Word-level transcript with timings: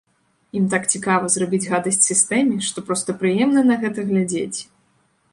Ім 0.59 0.63
так 0.73 0.83
цікава 0.99 1.25
зрабіць 1.33 1.67
гадасць 1.73 2.01
сістэме, 2.05 2.57
што 2.67 2.83
проста 2.87 3.15
прыемна 3.19 3.61
на 3.69 3.75
гэта 3.85 4.07
глядзець. 4.09 4.59